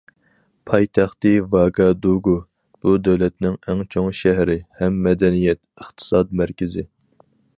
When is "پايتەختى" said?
0.69-1.33